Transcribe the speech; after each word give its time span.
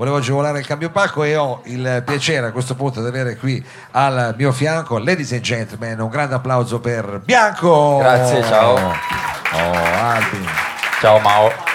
volevo 0.00 0.16
agevolare 0.16 0.60
il 0.60 0.66
cambio 0.66 0.88
palco 0.88 1.24
e 1.24 1.36
ho 1.36 1.60
il 1.64 2.02
piacere 2.06 2.46
a 2.46 2.52
questo 2.52 2.74
punto 2.74 3.02
di 3.02 3.06
avere 3.06 3.36
qui 3.36 3.62
al 3.90 4.34
mio 4.34 4.50
fianco, 4.50 4.96
ladies 4.96 5.32
and 5.32 5.42
gentlemen, 5.42 6.00
un 6.00 6.08
grande 6.08 6.36
applauso 6.36 6.80
per 6.80 7.20
Bianco. 7.22 7.98
Grazie, 7.98 8.42
ciao. 8.44 8.76
Oh, 8.76 9.72
Albi. 10.00 10.48
Ciao 11.00 11.18
Mao 11.18 11.69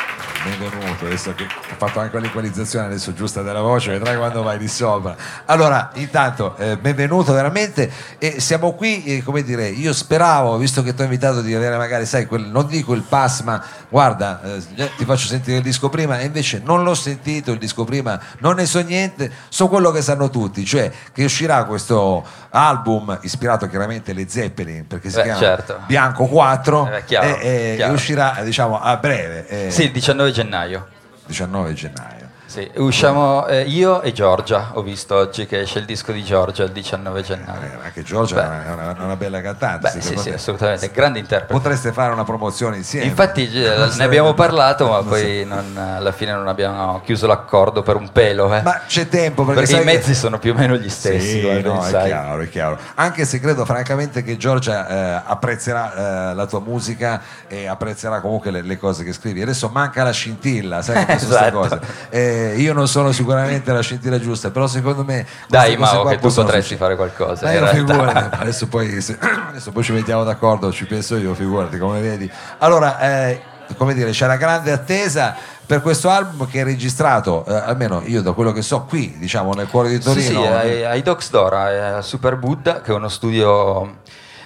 benvenuto, 0.50 1.06
adesso 1.06 1.34
che 1.34 1.44
ho 1.46 1.76
fatto 1.76 2.00
anche 2.00 2.20
l'equalizzazione 2.20 2.86
adesso 2.86 3.14
giusta 3.14 3.42
della 3.42 3.62
voce, 3.62 3.90
vedrai 3.92 4.16
quando 4.16 4.44
vai 4.44 4.60
di 4.60 4.68
sopra. 4.68 5.16
Allora, 5.46 5.90
intanto, 5.96 6.56
eh, 6.58 6.78
benvenuto 6.78 7.34
veramente 7.34 7.92
e 8.20 8.40
siamo 8.40 8.74
qui, 8.74 9.04
eh, 9.06 9.24
come 9.24 9.42
dire, 9.42 9.68
io 9.70 9.92
speravo, 9.92 10.56
visto 10.58 10.84
che 10.84 10.94
ti 10.94 11.02
ho 11.02 11.04
invitato 11.06 11.42
di 11.42 11.56
avere 11.56 11.78
magari, 11.78 12.06
sai, 12.06 12.28
quel, 12.28 12.44
non 12.44 12.68
dico 12.68 12.94
il 12.94 13.02
pass, 13.02 13.42
ma 13.42 13.60
guarda, 13.90 14.40
eh, 14.44 14.90
ti 14.96 15.04
faccio 15.04 15.26
sentire 15.26 15.58
il 15.58 15.64
disco 15.64 15.90
prima 15.90 16.20
e 16.20 16.26
invece 16.26 16.62
non 16.64 16.84
l'ho 16.84 16.94
sentito 16.94 17.52
il 17.52 17.58
disco 17.58 17.84
prima, 17.84 18.20
non 18.40 18.56
ne 18.56 18.68
so 18.68 18.80
niente, 18.82 19.32
so 19.50 19.68
quello 19.68 19.90
che 19.90 20.04
sanno 20.04 20.30
tutti, 20.30 20.64
cioè 20.64 20.92
che 21.12 21.24
uscirà 21.24 21.64
questo 21.64 22.24
album 22.52 23.18
ispirato 23.24 23.68
chiaramente 23.68 24.12
alle 24.12 24.30
Zeppelin, 24.30 24.86
perché 24.86 25.10
si 25.10 25.16
Beh, 25.16 25.24
chiama 25.24 25.40
certo. 25.40 25.80
Bianco 25.88 26.26
4 26.28 26.90
Eh, 26.92 27.04
chiaro, 27.06 27.38
e, 27.40 27.78
e 27.80 27.90
uscirà 27.90 28.38
diciamo 28.44 28.80
a 28.80 28.96
breve. 28.98 29.48
eh, 29.48 29.72
Sì, 29.72 29.86
il 29.86 29.92
19 29.92 30.34
gennaio. 30.36 30.86
19 31.28 31.74
gennaio. 31.74 32.15
Sì, 32.48 32.70
usciamo 32.76 33.48
eh, 33.48 33.62
io 33.64 34.02
e 34.02 34.14
Giorgia. 34.14 34.70
Ho 34.74 34.82
visto 34.84 35.16
oggi 35.16 35.46
che 35.48 35.62
esce 35.62 35.80
il 35.80 35.86
disco 35.86 36.12
di 36.12 36.24
Giorgia 36.24 36.64
il 36.64 36.72
19 36.72 37.22
gennaio. 37.24 37.80
Eh, 37.82 37.86
anche 37.86 38.04
Giorgia 38.04 38.66
è 38.68 38.72
una, 38.72 38.96
una 39.00 39.16
bella 39.16 39.42
cantante. 39.42 39.92
Beh, 39.94 40.02
sì, 40.02 40.16
sì, 40.18 40.30
me. 40.30 40.36
assolutamente, 40.36 40.90
grande 40.92 41.20
interprete. 41.20 41.52
Potreste 41.52 41.92
fare 41.92 42.14
una 42.14 42.24
promozione 42.24 42.78
insieme. 42.78 43.08
Infatti 43.08 43.52
eh, 43.52 43.76
Non 43.76 43.92
ne 43.98 44.04
abbiamo 44.04 44.34
parlato, 44.36 44.88
ma 44.88 44.98
non 44.98 45.08
poi 45.08 45.44
non- 45.44 45.76
alla 45.76 46.12
fine 46.12 46.32
non 46.34 46.48
abbiamo 46.48 47.02
chiuso 47.04 47.26
l'accordo 47.28 47.82
per 47.82 47.96
un 47.96 48.10
pelo. 48.12 48.54
eh. 48.56 48.62
Ma 48.62 48.82
c'è 48.88 49.10
tempo 49.10 49.44
perché, 49.44 49.62
perché 49.62 49.76
i 49.76 49.80
che- 49.80 49.84
mezzi 49.84 50.14
sono 50.16 50.38
più 50.38 50.52
o 50.54 50.56
meno 50.56 50.76
gli 50.78 50.90
stessi. 50.90 51.42
Sì, 51.42 51.62
no, 51.62 51.84
è 51.84 51.90
chiaro, 52.06 52.42
è 52.42 52.50
chiaro. 52.50 52.78
Anche 52.96 53.26
se 53.26 53.40
credo 53.40 53.66
francamente 53.66 54.24
che 54.24 54.38
Giorgia 54.38 54.88
eh, 54.88 55.22
apprezzerà 55.26 56.30
eh, 56.32 56.36
la 56.36 56.46
tua 56.46 56.60
musica 56.60 57.20
e 57.48 57.68
apprezzerà 57.68 58.22
comunque 58.22 58.52
le, 58.52 58.62
le 58.62 58.78
cose 58.78 59.04
che 59.04 59.12
scrivi. 59.14 59.42
Adesso 59.42 59.68
manca 59.74 60.04
la 60.04 60.12
scintilla, 60.12 60.82
sai 60.84 61.04
che 61.06 61.18
sono 61.20 61.36
queste 61.36 61.48
Esatto. 61.48 61.58
cose. 61.60 61.80
Eh, 62.12 62.34
io 62.58 62.74
non 62.74 62.88
sono 62.88 63.12
sicuramente 63.12 63.72
la 63.72 63.82
scintilla 63.82 64.20
giusta, 64.20 64.52
però 64.52 64.68
secondo 64.68 65.04
me 65.04 65.26
Dai, 65.48 65.78
Mao, 65.78 66.04
che 66.06 66.18
tu 66.20 66.32
potresti 66.32 66.76
fare 66.76 66.96
qualcosa. 66.96 67.50
Realtà. 67.50 67.74
figurati, 67.76 68.36
adesso 68.40 68.68
poi, 68.68 69.02
se- 69.02 69.18
adesso 69.50 69.72
poi 69.72 69.84
ci 69.84 69.92
mettiamo 69.92 70.24
d'accordo, 70.24 70.72
ci 70.72 70.86
penso 70.86 71.16
io, 71.18 71.34
figurati 71.34 71.78
come 71.78 72.02
vedi. 72.02 72.30
Allora, 72.60 73.00
eh, 73.00 73.42
come 73.78 73.94
dire, 73.94 74.12
c'era 74.12 74.36
grande 74.38 74.72
attesa 74.72 75.36
per 75.66 75.82
questo 75.82 76.10
album 76.10 76.48
che 76.48 76.62
è 76.62 76.64
registrato, 76.64 77.44
eh, 77.48 77.54
almeno 77.54 78.04
io 78.06 78.22
da 78.22 78.34
quello 78.34 78.52
che 78.52 78.62
so 78.62 78.84
qui, 78.84 79.16
diciamo 79.18 79.54
nel 79.54 79.68
cuore 79.68 79.90
di 79.90 79.96
Sì, 79.96 80.02
Torino. 80.04 80.42
sì, 80.42 80.48
ai, 80.48 80.86
ai 80.86 81.02
Docs 81.02 81.30
Dora, 81.32 81.98
a 81.98 82.02
Super 82.02 82.36
Buddha, 82.36 82.82
che 82.82 82.92
è 82.92 82.96
uno 82.96 83.10
studio 83.10 83.98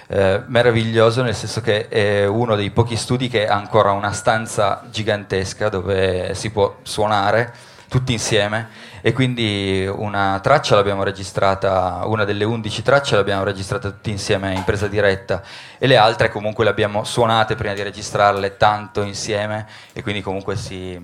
eh, 0.08 0.42
meraviglioso, 0.48 1.22
nel 1.22 1.36
senso 1.36 1.60
che 1.62 1.88
è 1.90 2.26
uno 2.26 2.56
dei 2.56 2.72
pochi 2.72 2.96
studi 2.96 3.28
che 3.28 3.48
ha 3.48 3.56
ancora 3.56 3.92
una 3.92 4.12
stanza 4.14 4.84
gigantesca 4.90 5.68
dove 5.70 6.34
si 6.36 6.50
può 6.52 6.78
suonare 6.84 7.54
tutti 7.90 8.14
insieme. 8.14 8.70
E 9.02 9.12
quindi 9.12 9.86
una 9.92 10.40
traccia 10.42 10.76
l'abbiamo 10.76 11.04
registrata, 11.04 12.04
una 12.06 12.24
delle 12.24 12.46
11 12.46 12.82
tracce 12.82 13.16
l'abbiamo 13.16 13.44
registrata 13.44 13.90
tutti 13.90 14.12
insieme 14.12 14.54
in 14.54 14.64
presa 14.64 14.88
diretta. 14.88 15.42
E 15.78 15.88
le 15.88 15.98
altre 15.98 16.30
comunque 16.30 16.64
le 16.64 16.70
abbiamo 16.70 17.04
suonate 17.04 17.56
prima 17.56 17.74
di 17.74 17.82
registrarle 17.82 18.56
tanto 18.56 19.02
insieme. 19.02 19.68
E 19.92 20.02
quindi 20.02 20.22
comunque 20.22 20.56
si, 20.56 20.98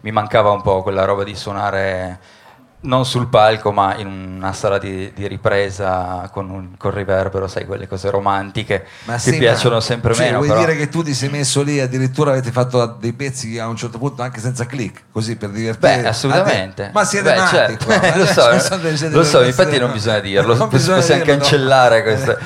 mi 0.00 0.10
mancava 0.10 0.50
un 0.50 0.62
po' 0.62 0.82
quella 0.82 1.04
roba 1.04 1.22
di 1.22 1.36
suonare 1.36 2.18
non 2.84 3.04
sul 3.06 3.28
palco, 3.28 3.72
ma 3.72 3.96
in 3.96 4.06
una 4.06 4.52
sala 4.52 4.78
di, 4.78 5.10
di 5.14 5.26
ripresa 5.26 6.28
con, 6.32 6.50
un, 6.50 6.68
con 6.76 6.90
riverbero, 6.92 7.48
sai, 7.48 7.64
quelle 7.66 7.88
cose 7.88 8.10
romantiche 8.10 8.86
Ma 9.04 9.14
che 9.14 9.18
sì, 9.32 9.38
piacciono 9.38 9.76
ma- 9.76 9.80
sempre 9.80 10.14
cioè, 10.14 10.26
meno. 10.26 10.36
Vuoi 10.38 10.48
però- 10.48 10.60
dire 10.60 10.76
che 10.76 10.88
tu 10.88 11.02
ti 11.02 11.14
sei 11.14 11.28
messo 11.30 11.62
lì, 11.62 11.80
addirittura 11.80 12.32
avete 12.32 12.50
fatto 12.52 12.96
dei 13.00 13.12
pezzi 13.12 13.58
a 13.58 13.66
un 13.68 13.76
certo 13.76 13.98
punto 13.98 14.22
anche 14.22 14.40
senza 14.40 14.66
click, 14.66 15.04
così 15.10 15.36
per 15.36 15.50
divertire? 15.50 16.02
Beh, 16.02 16.08
assolutamente. 16.08 16.90
Ma 16.92 17.04
siete 17.04 17.30
Beh, 17.30 17.36
matti 17.36 17.54
certo. 17.54 17.84
qua, 17.86 17.98
ma 18.00 18.16
lo 18.16 18.26
so, 18.26 18.50
lo 19.10 19.24
so, 19.24 19.42
infatti 19.42 19.78
non 19.78 19.92
bisogna 19.92 20.20
dirlo, 20.20 20.54
Non 20.64 20.68
bisogna 20.70 20.96
possiamo 20.98 21.22
dirlo, 21.24 21.34
no. 21.36 21.40
cancellare 21.40 22.02
queste. 22.02 22.38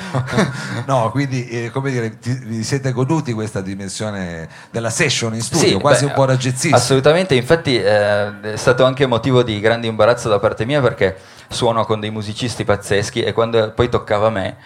no, 0.86 1.10
quindi 1.10 1.48
eh, 1.48 1.70
come 1.70 1.90
dire, 1.90 2.18
ti, 2.18 2.32
vi 2.44 2.62
siete 2.62 2.92
goduti 2.92 3.32
questa 3.32 3.60
dimensione 3.60 4.48
della 4.70 4.90
session 4.90 5.34
in 5.34 5.40
studio, 5.42 5.66
Sì, 5.68 5.74
quasi 5.74 6.04
beh, 6.04 6.10
un 6.10 6.14
po' 6.14 6.24
raggezissima. 6.24 6.76
Assolutamente, 6.76 7.34
infatti 7.34 7.76
eh, 7.76 8.40
è 8.40 8.56
stato 8.56 8.84
anche 8.84 9.06
motivo 9.06 9.42
di 9.42 9.58
grande 9.60 9.86
imbarazzo 9.86 10.27
da 10.28 10.38
parte 10.38 10.64
mia 10.64 10.80
perché 10.80 11.16
suono 11.48 11.84
con 11.84 12.00
dei 12.00 12.10
musicisti 12.10 12.64
pazzeschi 12.64 13.22
e 13.22 13.32
quando 13.32 13.72
poi 13.72 13.88
toccava 13.88 14.26
a 14.28 14.30
me 14.30 14.56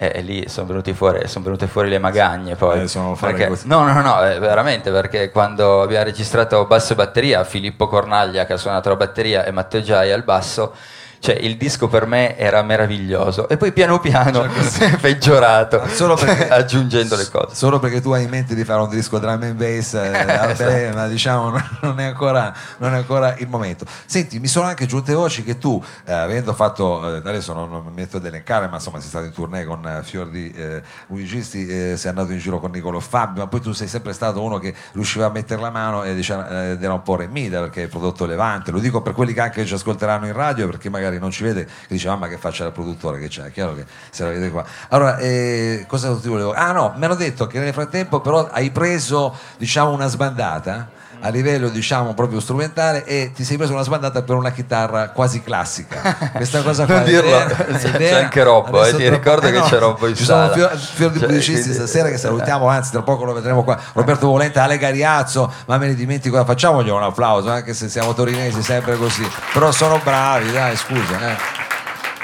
eh, 0.00 0.12
e 0.14 0.20
lì 0.22 0.48
sono, 0.48 0.66
venuti 0.68 0.92
fuori, 0.94 1.26
sono 1.26 1.44
venute 1.44 1.66
fuori 1.66 1.88
le 1.88 1.98
magagne 1.98 2.54
poi. 2.54 2.76
Eh, 2.76 2.88
Perché- 3.32 3.48
no, 3.64 3.82
no, 3.84 4.00
no, 4.00 4.24
eh, 4.24 4.38
veramente 4.38 4.90
perché 4.92 5.30
quando 5.30 5.82
abbiamo 5.82 6.04
registrato 6.04 6.64
basso 6.66 6.92
e 6.92 6.96
batteria, 6.96 7.42
Filippo 7.44 7.88
Cornaglia 7.88 8.46
che 8.46 8.52
ha 8.52 8.56
suonato 8.56 8.88
la 8.90 8.96
batteria 8.96 9.44
e 9.44 9.50
Matteo 9.50 9.82
Giai 9.82 10.12
al 10.12 10.22
basso, 10.22 10.72
cioè 11.20 11.34
il 11.34 11.56
disco 11.56 11.88
per 11.88 12.06
me 12.06 12.36
era 12.36 12.62
meraviglioso 12.62 13.48
e 13.48 13.56
poi 13.56 13.72
piano 13.72 13.98
piano 14.00 14.44
è 14.78 14.96
peggiorato 14.98 15.86
Solo 15.88 16.14
perché- 16.14 16.48
aggiungendo 16.48 17.16
le 17.16 17.28
cose. 17.28 17.54
Solo 17.54 17.78
perché 17.78 18.00
tu 18.00 18.10
hai 18.12 18.24
in 18.24 18.30
mente 18.30 18.54
di 18.54 18.64
fare 18.64 18.80
un 18.80 18.88
disco 18.88 19.18
drum 19.18 19.42
and 19.42 19.54
bass, 19.54 19.94
eh, 19.94 20.10
vabbè, 20.24 20.92
ma 20.94 21.06
diciamo 21.08 21.50
non- 21.80 22.00
è, 22.00 22.04
ancora, 22.04 22.52
non 22.78 22.94
è 22.94 22.96
ancora 22.98 23.34
il 23.38 23.48
momento. 23.48 23.84
Senti, 24.06 24.38
mi 24.38 24.46
sono 24.46 24.66
anche 24.66 24.86
giunte 24.86 25.14
voci 25.14 25.42
che 25.42 25.58
tu, 25.58 25.82
eh, 26.04 26.12
avendo 26.12 26.52
fatto, 26.54 27.14
eh, 27.14 27.16
adesso 27.18 27.52
non, 27.52 27.70
non 27.70 27.84
mi 27.84 27.92
metto 27.94 28.18
ad 28.18 28.26
elencare, 28.26 28.68
ma 28.68 28.76
insomma 28.76 29.00
sei 29.00 29.08
stato 29.08 29.24
in 29.24 29.32
tournée 29.32 29.64
con 29.64 29.84
eh, 29.86 30.02
fior 30.02 30.28
di 30.28 30.50
eh, 30.52 30.82
musicisti, 31.08 31.66
eh, 31.66 31.96
sei 31.96 32.10
andato 32.10 32.32
in 32.32 32.38
giro 32.38 32.58
con 32.60 32.70
Nicolo 32.70 33.00
Fabio, 33.00 33.42
ma 33.42 33.48
poi 33.48 33.60
tu 33.60 33.72
sei 33.72 33.88
sempre 33.88 34.12
stato 34.12 34.42
uno 34.42 34.58
che 34.58 34.74
riusciva 34.92 35.26
a 35.26 35.30
mettere 35.30 35.60
la 35.60 35.70
mano 35.70 36.04
e 36.04 36.14
diceva, 36.14 36.48
eh, 36.48 36.70
ed 36.72 36.82
era 36.82 36.92
un 36.92 37.02
po' 37.02 37.16
remida 37.16 37.60
perché 37.60 37.82
hai 37.82 37.88
prodotto 37.88 38.26
Levante. 38.26 38.70
Lo 38.70 38.78
dico 38.78 39.00
per 39.02 39.12
quelli 39.14 39.32
che 39.32 39.40
anche 39.40 39.64
ci 39.64 39.74
ascolteranno 39.74 40.26
in 40.26 40.32
radio 40.32 40.66
perché 40.66 40.88
magari 40.90 41.07
non 41.16 41.30
ci 41.30 41.42
vede, 41.42 41.64
che 41.64 41.70
dice 41.88 42.08
mamma 42.08 42.28
che 42.28 42.36
faccia 42.36 42.66
il 42.66 42.72
produttore 42.72 43.18
che 43.18 43.28
c'è, 43.28 43.44
è 43.44 43.50
chiaro 43.50 43.74
che 43.74 43.86
se 44.10 44.24
la 44.24 44.30
vede 44.30 44.50
qua. 44.50 44.64
Allora, 44.90 45.16
eh, 45.16 45.86
cosa 45.88 46.14
ti 46.16 46.28
volevo? 46.28 46.52
Ah 46.52 46.72
no, 46.72 46.92
mi 46.96 47.04
hanno 47.06 47.14
detto 47.14 47.46
che 47.46 47.58
nel 47.58 47.72
frattempo 47.72 48.20
però 48.20 48.46
hai 48.48 48.70
preso 48.70 49.34
diciamo 49.56 49.90
una 49.90 50.08
sbandata 50.08 50.96
a 51.20 51.28
livello 51.30 51.68
diciamo 51.68 52.14
proprio 52.14 52.40
strumentale 52.40 53.04
e 53.04 53.32
ti 53.34 53.44
sei 53.44 53.56
preso 53.56 53.72
una 53.72 53.82
sbandata 53.82 54.22
per 54.22 54.36
una 54.36 54.50
chitarra 54.50 55.10
quasi 55.10 55.42
classica 55.42 56.16
questa 56.34 56.62
cosa 56.62 56.84
qua 56.86 56.96
Non 56.96 57.04
dirlo, 57.04 57.30
vera? 57.30 57.66
È 57.66 57.90
c'è 57.96 58.22
anche 58.22 58.42
Robbo, 58.42 58.84
eh, 58.84 58.94
ti 58.94 59.08
ricordo 59.08 59.46
eh 59.48 59.52
che 59.52 59.58
no, 59.58 59.64
c'è 59.64 59.78
Robbo 59.78 60.06
in 60.06 60.14
ci 60.14 60.24
sono 60.24 60.42
sala. 60.42 60.54
fior, 60.54 60.76
fior 60.76 61.10
di 61.10 61.18
Cioè, 61.18 61.28
musicisti 61.28 61.62
quindi- 61.62 61.78
stasera 61.78 62.08
che 62.08 62.18
salutiamo 62.18 62.68
anzi 62.68 62.90
tra 62.92 63.02
poco 63.02 63.24
lo 63.24 63.32
vedremo 63.32 63.64
qua 63.64 63.78
Roberto 63.94 64.28
Volenta 64.28 64.62
Ale 64.62 64.78
Gariazzo 64.78 65.52
ma 65.66 65.76
me 65.78 65.88
ne 65.88 65.94
dimentico 65.94 66.42
facciamogli 66.44 66.88
un 66.88 67.02
applauso 67.02 67.50
anche 67.50 67.74
se 67.74 67.88
siamo 67.88 68.14
torinesi 68.14 68.62
sempre 68.62 68.96
così 68.96 69.28
però 69.52 69.70
sono 69.72 70.00
bravi 70.02 70.52
dai 70.52 70.76
scusa 70.76 71.30
eh. 71.30 71.36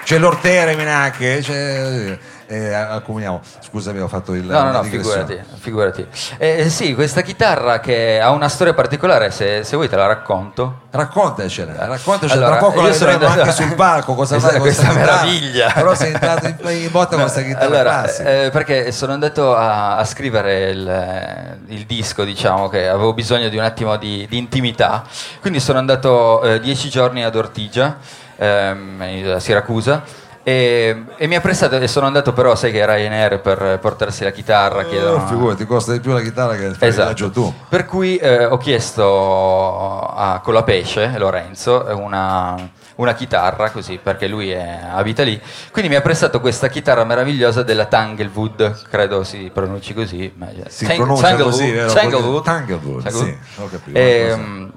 c'è 0.05 0.19
l'Ortere 0.19 0.73
anche 0.89 1.41
c'è, 1.43 2.19
eh, 2.47 2.73
accomuniamo 2.75 3.41
scusami 3.61 4.01
ho 4.01 4.09
fatto 4.09 4.35
il 4.35 4.45
No, 4.45 4.63
no, 4.65 4.71
no, 4.73 4.83
figurati, 4.83 5.39
figurati. 5.59 6.07
Eh, 6.39 6.69
sì, 6.71 6.95
questa 6.95 7.23
chitarra 7.23 7.81
che 7.81 8.21
ha 8.21 8.31
una 8.31 8.49
storia 8.49 8.75
particolare, 8.75 9.31
se, 9.31 9.65
se 9.65 9.77
vuoi 9.77 9.89
te 9.89 9.97
la 9.97 10.07
racconto. 10.07 10.83
Raccontacela, 10.91 11.87
raccontacela, 11.87 12.47
Allora, 12.47 12.59
tra 12.61 12.67
poco 12.69 12.83
la 12.83 12.89
vedremo 12.91 13.13
andato- 13.13 13.41
anche 13.41 13.53
sul 13.63 13.75
palco 13.75 14.15
cosa 14.15 14.35
Questa- 14.37 14.51
fai 14.53 14.61
questa 14.61 14.89
chitarra. 14.89 15.01
meraviglia. 15.23 15.71
Però 15.75 15.95
sei 15.95 16.13
entrato 16.13 16.47
in, 16.47 16.57
in 16.83 16.91
botta 16.91 17.11
con 17.17 17.21
questa 17.23 17.43
chitarra 17.43 17.65
Allora, 17.67 18.15
eh, 18.17 18.51
perché 18.53 18.93
sono 18.93 19.13
andato 19.13 19.55
a, 19.57 19.97
a 19.97 20.05
scrivere 20.05 20.71
il, 20.71 21.59
il 21.69 21.85
disco, 21.87 22.25
diciamo 22.25 22.69
che 22.69 22.87
avevo 22.89 23.13
bisogno 23.13 23.49
di 23.49 23.57
un 23.57 23.65
attimo 23.65 23.97
di, 23.97 24.27
di 24.29 24.37
intimità, 24.39 25.03
quindi 25.41 25.59
sono 25.61 25.79
andato 25.79 26.43
eh, 26.43 26.61
dieci 26.61 26.89
giorni 26.91 27.25
ad 27.25 27.35
Ortigia, 27.35 27.97
ehm, 28.37 29.33
a 29.35 29.41
Siracusa. 29.41 30.23
E, 30.47 31.05
e 31.17 31.27
mi 31.27 31.37
ha 31.37 31.41
prestato, 31.41 31.77
e 31.77 31.89
sono 31.89 32.05
andato 32.05 32.35
però, 32.35 32.55
sai 32.55 32.71
che 32.71 32.85
Ryanair 32.85 33.41
per 33.41 33.79
portarsi 33.81 34.25
la 34.25 34.31
chitarra 34.31 34.85
chiedono... 34.85 35.25
Oh, 35.25 35.27
figurati, 35.27 35.65
costa 35.65 35.93
di 35.93 36.01
più 36.01 36.13
la 36.13 36.21
chitarra 36.21 36.55
che 36.55 36.65
il 36.65 36.77
viaggio 36.77 37.31
tu. 37.31 37.51
Per 37.67 37.87
cui 37.87 38.19
eh, 38.19 38.45
ho 38.45 38.59
chiesto 38.59 40.07
a 40.07 40.41
Colapesce, 40.45 41.15
Lorenzo, 41.17 41.87
una, 41.97 42.57
una 42.97 43.15
chitarra 43.15 43.71
così, 43.71 43.99
perché 44.03 44.27
lui 44.27 44.51
è- 44.51 44.81
abita 44.93 45.23
lì. 45.23 45.41
Quindi 45.73 45.89
mi 45.91 45.97
ha 45.97 46.03
prestato 46.03 46.41
questa 46.41 46.69
chitarra 46.69 47.05
meravigliosa 47.05 47.63
della 47.63 47.87
Tanglewood, 47.87 48.83
credo 48.91 49.25
si 49.25 49.51
pronunci 49.51 49.95
così. 49.95 50.31
ma- 50.37 50.49
Si 50.67 50.85
Tang- 50.85 50.99
pronuncia 50.99 51.23
Tanglewood, 51.29 51.53
così, 51.55 51.71
vero? 51.71 51.93
Tanglewood, 51.93 52.45
Tanglewood, 52.45 53.03
Tanglewood. 53.03 53.39
sì, 53.55 53.63
ho 53.63 53.69
capito. 53.71 53.99
Ehm, 53.99 54.73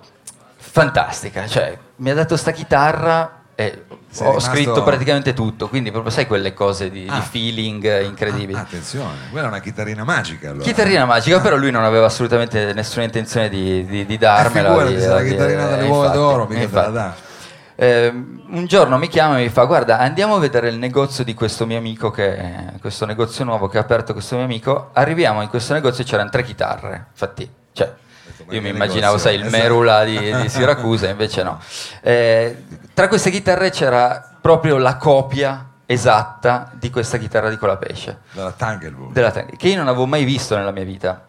fantastica, 0.55 1.45
cioè 1.47 1.77
mi 1.97 2.09
ha 2.09 2.13
dato 2.13 2.37
sta 2.37 2.51
chitarra 2.51 3.36
e 3.59 3.85
Sei 4.09 4.25
ho 4.27 4.29
rimasto- 4.29 4.51
scritto 4.51 4.83
praticamente 4.83 5.33
tutto, 5.33 5.67
quindi 5.67 5.89
proprio 5.91 6.11
sai 6.11 6.27
quelle 6.27 6.53
cose 6.53 6.91
di, 6.91 7.01
di 7.01 7.07
Ah. 7.09 7.21
feeling 7.21 8.03
incredibili. 8.03 8.53
Ah, 8.57 8.61
attenzione, 8.61 9.15
quella 9.31 9.47
è 9.47 9.49
una 9.49 9.59
chitarrina 9.59 10.03
magica 10.03 10.51
allora. 10.51 10.63
Chitarrina 10.63 11.05
magica, 11.05 11.39
però 11.39 11.55
lui 11.57 11.71
non 11.71 11.83
aveva 11.83 12.05
assolutamente 12.05 12.71
nessuna 12.73 13.05
intenzione 13.05 13.49
di, 13.49 13.83
di, 13.85 14.05
di 14.05 14.17
darmela. 14.19 14.67
figurati, 14.69 14.93
di- 14.93 15.01
se 15.01 15.07
la 15.07 15.21
di- 15.21 15.29
chitarrina 15.31 15.65
eh, 15.65 15.69
dalle 15.71 15.87
uova 15.87 16.05
infatti, 16.05 16.17
d'oro, 16.19 16.41
mica 16.47 16.53
te 16.53 16.55
la 16.59 16.63
infatti. 16.63 16.91
dà. 16.93 17.15
Eh, 17.79 18.07
un 18.09 18.65
giorno 18.67 18.97
mi 18.97 19.07
chiama 19.07 19.37
e 19.39 19.43
mi 19.43 19.49
fa 19.49 19.63
guarda 19.65 19.99
andiamo 19.99 20.35
a 20.35 20.39
vedere 20.39 20.69
il 20.69 20.77
negozio 20.77 21.23
di 21.23 21.33
questo 21.35 21.65
mio 21.67 21.77
amico 21.77 22.09
che, 22.09 22.39
questo 22.79 23.05
negozio 23.05 23.43
nuovo 23.43 23.67
che 23.67 23.77
ha 23.77 23.81
aperto 23.81 24.13
questo 24.13 24.35
mio 24.35 24.45
amico 24.45 24.89
arriviamo 24.93 25.43
in 25.43 25.47
questo 25.49 25.73
negozio 25.73 26.03
e 26.03 26.07
c'erano 26.07 26.29
tre 26.29 26.43
chitarre 26.43 27.05
infatti 27.11 27.47
cioè, 27.77 27.93
io 28.49 28.61
mi 28.61 28.69
immaginavo 28.69 29.17
sai 29.17 29.35
il 29.35 29.45
Esatto. 29.45 29.57
Merula 29.61 30.03
di, 30.03 30.17
di 30.41 30.49
Siracusa 30.49 31.07
invece 31.09 31.43
no 31.43 31.59
Eh, 32.01 32.63
tra 32.93 33.07
queste 33.07 33.29
chitarre 33.29 33.69
c'era 33.69 34.35
proprio 34.41 34.77
la 34.77 34.97
copia 34.97 35.65
esatta 35.85 36.69
di 36.73 36.89
questa 36.89 37.17
chitarra 37.17 37.49
di 37.49 37.57
Colapesce 37.57 38.19
Dalla 38.31 38.51
Tangelwood. 38.51 39.11
della 39.13 39.31
Tang- 39.31 39.55
che 39.55 39.67
io 39.69 39.77
non 39.77 39.87
avevo 39.87 40.05
mai 40.05 40.23
visto 40.23 40.55
nella 40.57 40.71
mia 40.71 40.83
vita 40.83 41.23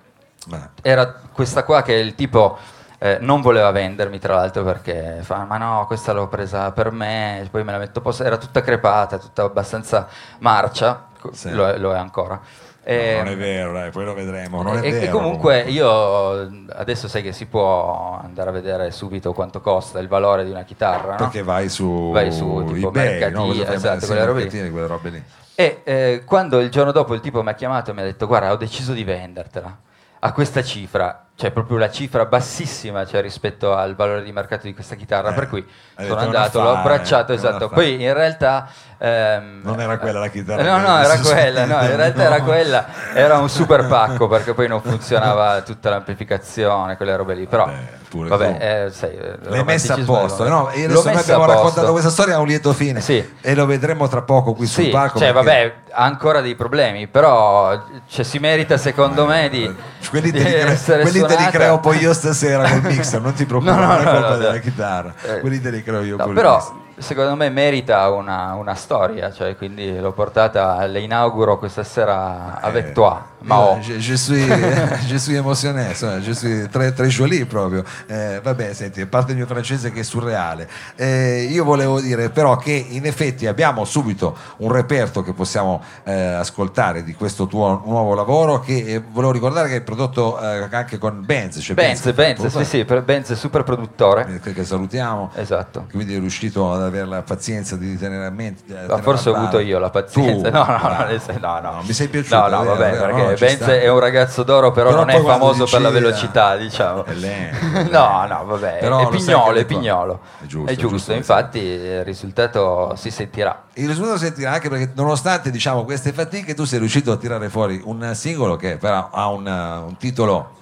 Ma- 0.46 0.70
era 0.82 1.12
questa 1.32 1.62
qua 1.64 1.82
che 1.82 1.92
il 1.92 2.14
tipo 2.14 2.58
eh, 3.00 3.18
non 3.20 3.40
voleva 3.40 3.70
vendermi 3.70 4.18
tra 4.18 4.34
l'altro 4.34 4.64
perché 4.64 5.18
fa 5.22 5.44
ma 5.44 5.56
no 5.58 5.84
questa 5.86 6.12
l'ho 6.12 6.26
presa 6.26 6.72
per 6.72 6.90
me 6.90 7.46
poi 7.50 7.62
me 7.62 7.72
la 7.72 7.78
metto 7.78 8.00
posto 8.00 8.24
era 8.24 8.36
tutta 8.38 8.60
crepata 8.62 9.18
tutta 9.18 9.42
abbastanza 9.44 10.08
marcia 10.40 11.06
Sì. 11.32 11.50
lo, 11.52 11.68
è, 11.68 11.76
lo 11.78 11.92
è 11.94 11.98
ancora 11.98 12.40
No, 12.88 12.94
Eh, 12.94 13.14
non 13.18 13.28
è 13.28 13.36
vero, 13.36 13.72
dai, 13.72 13.90
poi 13.90 14.04
lo 14.06 14.14
vedremo. 14.14 14.80
E, 14.80 14.88
e 14.88 14.92
vero. 14.92 15.12
comunque 15.12 15.60
io 15.60 16.48
adesso 16.72 17.06
sai 17.06 17.22
che 17.22 17.32
si 17.32 17.44
può 17.44 18.18
andare 18.22 18.48
a 18.48 18.52
vedere 18.52 18.90
subito 18.92 19.34
quanto 19.34 19.60
costa 19.60 19.98
il 19.98 20.08
valore 20.08 20.44
di 20.44 20.50
una 20.50 20.62
chitarra 20.62 21.10
no? 21.10 21.16
Perché 21.16 21.42
vai 21.42 21.68
su, 21.68 22.10
Vai 22.12 22.32
su, 22.32 22.64
tipo, 22.72 22.88
eBay, 22.88 23.30
no? 23.30 23.52
esatto, 23.52 24.06
quelle 24.06 24.24
robe 24.24 24.44
lì. 24.44 24.70
quelle 24.70 24.86
robe 24.86 25.10
lì. 25.10 25.22
E 25.54 25.80
eh, 25.84 26.22
quando 26.24 26.60
il 26.60 26.70
giorno 26.70 26.90
dopo 26.92 27.12
il 27.14 27.20
tipo 27.20 27.42
mi 27.42 27.50
ha 27.50 27.54
chiamato 27.54 27.90
e 27.90 27.94
mi 27.94 28.00
ha 28.00 28.04
detto 28.04 28.26
guarda 28.26 28.52
ho 28.52 28.56
deciso 28.56 28.92
di 28.92 29.04
vendertela 29.04 29.76
a 30.20 30.32
questa 30.32 30.62
cifra, 30.62 31.26
cioè 31.38 31.52
proprio 31.52 31.78
la 31.78 31.88
cifra 31.88 32.24
bassissima 32.26 33.06
cioè, 33.06 33.22
rispetto 33.22 33.72
al 33.72 33.94
valore 33.94 34.24
di 34.24 34.32
mercato 34.32 34.66
di 34.66 34.74
questa 34.74 34.96
chitarra, 34.96 35.30
Eh, 35.30 35.34
per 35.34 35.48
cui 35.48 35.64
sono 35.96 36.16
andato, 36.16 36.60
l'ho 36.60 36.72
abbracciato, 36.74 37.32
esatto. 37.32 37.68
Poi 37.68 38.02
in 38.02 38.12
realtà... 38.12 38.68
ehm, 38.98 39.60
Non 39.62 39.80
era 39.80 39.98
quella 39.98 40.18
la 40.18 40.26
chitarra 40.30 40.62
No, 40.64 40.78
no, 40.78 40.98
era 40.98 41.16
quella, 41.20 41.64
no, 41.64 41.80
in 41.84 41.94
realtà 41.94 42.22
era 42.24 42.42
quella, 42.42 42.86
era 43.14 43.38
un 43.38 43.48
super 43.48 43.86
pacco 43.86 44.26
perché 44.28 44.52
poi 44.52 44.66
non 44.66 44.82
funzionava 44.82 45.60
tutta 45.62 45.90
l'amplificazione, 45.90 46.96
quelle 46.96 47.14
robe 47.14 47.34
lì, 47.34 47.46
però... 47.46 47.66
Vabbè, 47.66 47.88
pure 48.08 48.28
vabbè, 48.28 48.84
eh, 48.86 48.90
sai, 48.90 49.10
il 49.14 49.38
L'hai 49.42 49.64
messa 49.64 49.94
a 49.94 49.98
posto, 50.04 50.48
no? 50.48 50.70
E 50.70 50.84
adesso 50.84 51.04
noi 51.10 51.16
abbiamo 51.16 51.44
raccontato 51.44 51.90
questa 51.92 52.10
storia 52.10 52.36
a 52.36 52.38
un 52.38 52.46
lieto 52.46 52.72
fine 52.72 53.00
Sì. 53.00 53.22
e 53.40 53.54
lo 53.54 53.66
vedremo 53.66 54.08
tra 54.08 54.22
poco 54.22 54.54
qui 54.54 54.66
sul 54.66 54.84
Sì, 54.84 54.90
palco. 54.90 55.18
cioè, 55.18 55.32
perché- 55.32 55.48
vabbè, 55.48 55.74
ha 55.92 56.04
ancora 56.04 56.40
dei 56.40 56.54
problemi, 56.54 57.06
però 57.06 57.78
cioè, 58.08 58.24
si 58.24 58.38
merita 58.38 58.76
secondo 58.76 59.26
me 59.26 59.48
di, 59.48 59.70
quelli 60.10 60.30
te 60.30 60.38
di 60.38 60.44
li, 60.44 60.50
cre- 60.50 61.00
quelli 61.00 61.20
te 61.22 61.36
li 61.36 61.46
creo 61.52 61.78
poi 61.80 61.98
io 61.98 62.12
stasera 62.14 62.68
col 62.68 62.82
mixer, 62.90 63.20
non 63.20 63.32
ti 63.34 63.44
preoccupare, 63.44 63.80
No, 63.80 63.86
no, 63.86 64.02
no, 64.02 64.10
colpa 64.10 64.36
della 64.36 64.58
chitarra, 64.58 65.12
Eh, 65.22 65.40
quelli 65.40 65.60
te 65.60 65.70
li 65.70 65.82
creo 65.82 66.02
io 66.02 66.16
no, 66.16 66.28
però 66.32 66.54
mixer. 66.56 66.72
secondo 67.04 67.34
me 67.36 67.48
merita 67.50 68.08
una, 68.10 68.54
una 68.54 68.74
storia, 68.74 69.30
cioè, 69.32 69.56
quindi 69.56 69.98
l'ho 69.98 70.12
portata, 70.12 70.84
le 70.86 71.00
inauguro 71.00 71.58
questa 71.58 71.82
sera 71.84 72.58
a. 72.60 72.70
Ma 72.70 73.22
Io, 73.40 73.54
oh, 73.54 73.78
je, 73.80 73.98
je 74.00 74.14
suis, 74.16 74.44
je 75.08 75.16
suis 75.18 75.36
émotionné, 75.36 75.94
je 76.20 76.32
suis 76.32 76.68
très, 76.70 76.92
très 76.92 77.08
joli 77.08 77.44
proprio. 77.44 77.84
Eh, 78.06 78.40
vabbè, 78.42 78.72
senti, 78.74 79.00
a 79.00 79.06
parte 79.06 79.30
il 79.32 79.36
mio 79.38 79.46
francese 79.46 79.92
che 79.92 80.00
è 80.00 80.02
surreale. 80.02 80.68
Eh, 80.96 81.46
io 81.50 81.62
volevo 81.64 82.00
dire 82.00 82.30
però 82.30 82.56
che 82.56 82.72
in 82.72 83.06
effetti 83.06 83.46
abbiamo 83.46 83.84
subito 83.84 84.36
un 84.58 84.72
reperto 84.72 85.22
che 85.22 85.32
possiamo 85.32 85.80
eh, 86.04 86.12
ascoltare 86.12 87.04
di 87.04 87.14
questo 87.14 87.46
tuo 87.46 87.82
nuovo 87.86 88.14
lavoro 88.14 88.60
che 88.60 88.76
eh, 88.76 89.02
volevo 89.08 89.32
ricordare 89.32 89.68
che 89.68 89.76
è 89.76 89.80
prodotto 89.82 90.38
eh, 90.40 90.66
anche 90.70 90.98
con 90.98 91.22
Benz. 91.24 91.58
Cioè 91.60 91.74
Benz, 91.76 92.10
Benz, 92.12 92.44
sì, 92.46 92.64
sì, 92.64 92.84
per- 92.84 93.02
Benz 93.02 93.30
è 93.30 93.36
super 93.36 93.62
produttore. 93.62 94.26
eh, 94.34 94.40
Che, 94.40 94.52
che 94.52 94.64
salutiamo. 94.64 95.30
Esatto. 95.34 95.86
Quindi 95.90 96.14
è 96.16 96.18
riuscito 96.18 96.72
ad 96.72 96.82
avere 96.82 97.06
la 97.06 97.22
pazienza 97.22 97.76
di 97.76 97.96
tenere 97.96 98.26
a 98.26 98.30
mente. 98.30 98.62
Ma 98.88 98.98
forse 99.00 99.30
ho 99.30 99.34
avuto 99.34 99.58
io 99.60 99.78
la 99.78 99.90
pazienza. 99.90 100.50
No, 100.58 100.64
no, 100.64 100.78
no, 100.98 101.04
nel 101.06 101.20
sen- 101.20 101.38
no, 101.40 101.60
no. 101.60 101.82
mi 101.86 101.92
sei 101.92 102.08
piaciuto. 102.08 102.36
No, 102.36 102.48
no, 102.48 102.64
vabbè, 102.64 102.90
perché 102.96 103.27
no, 103.30 103.36
Benz 103.36 103.60
è 103.60 103.88
un 103.88 103.98
ragazzo 103.98 104.42
d'oro, 104.42 104.70
però, 104.70 104.90
Però 104.90 105.04
non 105.04 105.10
è 105.10 105.20
famoso 105.22 105.64
per 105.64 105.80
la 105.80 105.90
velocità, 105.90 106.56
diciamo. 106.56 107.04
è 107.04 107.14
lento, 107.14 107.90
no, 107.90 108.26
no, 108.26 108.44
vabbè, 108.44 108.78
Però 108.80 109.08
è 109.08 109.16
pignolo, 109.16 109.58
è 109.58 109.64
pignolo. 109.64 110.20
È 110.40 110.46
giusto, 110.46 110.70
è 110.70 110.74
giusto, 110.74 110.96
giusto, 110.96 111.12
infatti 111.12 111.58
il 111.58 112.04
risultato 112.04 112.94
si 112.96 113.10
sentirà. 113.10 113.64
Il 113.74 113.88
risultato 113.88 114.18
si 114.18 114.24
sentirà 114.26 114.52
anche 114.52 114.68
perché 114.68 114.92
nonostante 114.94 115.50
diciamo, 115.50 115.84
queste 115.84 116.12
fatiche 116.12 116.54
tu 116.54 116.64
sei 116.64 116.78
riuscito 116.78 117.12
a 117.12 117.16
tirare 117.16 117.48
fuori 117.48 117.80
un 117.84 118.10
singolo 118.14 118.56
che 118.56 118.76
però 118.76 119.08
ha 119.10 119.28
un, 119.28 119.46
un 119.46 119.96
titolo 119.96 120.56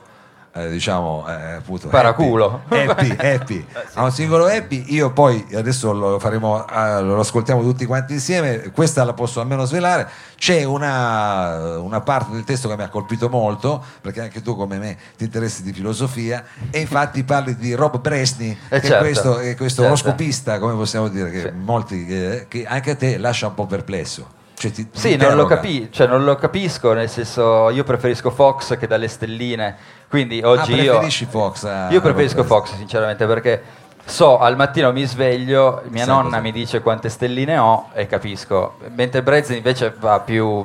eh, 0.57 0.71
diciamo 0.71 1.25
eh, 1.29 1.53
appunto 1.55 1.89
Paraculo. 1.89 2.63
happy, 2.69 2.87
happy, 2.89 3.17
happy. 3.19 3.67
ha 3.95 4.03
un 4.05 4.11
singolo 4.13 4.47
happy 4.47 4.85
io 4.89 5.13
poi 5.13 5.45
adesso 5.55 5.93
lo 5.93 6.19
faremo 6.19 6.67
eh, 6.67 7.03
lo 7.03 7.21
ascoltiamo 7.21 7.63
tutti 7.63 7.85
quanti 7.87 8.15
insieme 8.15 8.71
questa 8.73 9.05
la 9.05 9.13
posso 9.13 9.41
almeno 9.41 9.65
svelare 9.65 10.09
c'è 10.37 10.65
una, 10.65 11.79
una 11.79 12.01
parte 12.01 12.33
del 12.33 12.45
testo 12.45 12.69
che 12.69 12.77
mi 12.77 12.83
ha 12.83 12.89
colpito 12.89 13.29
molto 13.29 13.83
perché 14.01 14.21
anche 14.23 14.43
tu 14.43 14.57
come 14.57 14.79
me 14.79 14.97
ti 15.17 15.25
interessi 15.25 15.63
di 15.63 15.73
filosofia 15.73 16.45
e 16.71 16.81
infatti 16.81 17.23
parli 17.25 17.57
di 17.57 17.75
Rob 17.75 18.01
Bresni 18.01 18.57
Eh, 18.69 18.81
che 18.81 18.87
certo, 18.89 18.95
è 18.95 18.99
questo, 19.01 19.39
è 19.39 19.57
questo 19.57 19.83
certo. 19.83 19.83
oroscopista 20.03 20.59
come 20.59 20.75
possiamo 20.75 21.09
dire 21.09 21.31
che 21.31 21.41
Sì. 21.41 21.51
molti 21.55 22.07
eh, 22.07 22.47
che 22.49 22.65
anche 22.67 22.91
a 22.93 22.97
te 22.97 23.19
lascia 23.19 23.47
un 23.49 23.55
po' 23.55 23.67
perplesso 23.67 24.27
cioè, 24.57 24.71
ti- 24.71 24.89
ti 24.91 24.99
Sì, 24.99 25.17
non 25.17 25.37
lo, 25.37 25.47
capi- 25.47 25.89
cioè, 25.93 26.07
non 26.07 26.25
lo 26.25 26.35
capisco, 26.37 26.93
nel 26.93 27.09
senso 27.09 27.71
io 27.71 27.85
preferisco 27.85 28.31
Fox 28.31 28.77
che 28.79 28.87
dalle 28.87 29.09
stelline, 29.09 29.77
quindi 30.09 30.41
oggi 30.43 30.73
Ah, 30.73 30.77
io... 30.77 30.91
preferisci 30.93 31.27
Fox 31.27 31.65
a- 31.65 31.91
Io 31.91 32.01
preferisco 32.01 32.43
Fox 32.45 32.75
sinceramente 32.77 33.27
perché 33.27 33.63
so 34.05 34.39
al 34.39 34.57
mattino 34.57 34.93
mi 34.93 35.05
sveglio, 35.05 35.83
mia 35.89 36.05
Sai 36.05 36.15
nonna 36.15 36.29
cosa- 36.29 36.41
mi 36.41 36.53
dice 36.53 36.81
quante 36.81 37.09
stelline 37.09 37.59
ho 37.59 37.89
e 37.93 38.07
capisco, 38.07 38.77
mentre 38.95 39.23
Brezzi 39.23 39.57
invece 39.57 39.93
va 39.99 40.21
più, 40.21 40.65